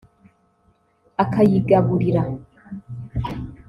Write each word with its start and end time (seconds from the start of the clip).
akayigaburira 1.23 2.23